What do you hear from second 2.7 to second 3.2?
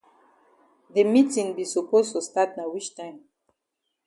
wich time.